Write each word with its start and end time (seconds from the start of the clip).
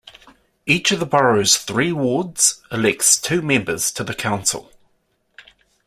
Each 0.65 0.91
of 0.91 0.99
the 0.99 1.05
borough's 1.05 1.57
three 1.57 1.91
wards 1.91 2.63
elects 2.71 3.19
two 3.21 3.43
members 3.43 3.91
to 3.91 4.03
the 4.03 4.15
council. 4.15 4.71